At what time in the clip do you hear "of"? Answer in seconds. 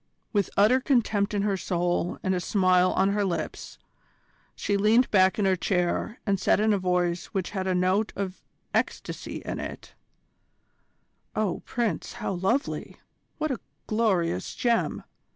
8.15-8.41